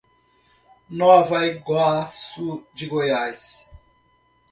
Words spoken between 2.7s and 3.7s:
de Goiás